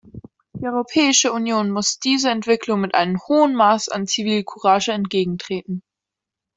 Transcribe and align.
Die 0.53 0.65
Europäische 0.65 1.31
Union 1.31 1.69
muss 1.69 1.99
dieser 1.99 2.31
Entwicklung 2.31 2.81
mit 2.81 2.95
einem 2.95 3.19
hohen 3.27 3.53
Maß 3.53 3.89
an 3.89 4.07
Zivilcourage 4.07 4.91
entgegentreten. 4.91 5.83